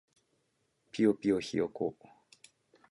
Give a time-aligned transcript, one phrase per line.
[0.91, 1.95] ぴよぴよひよこ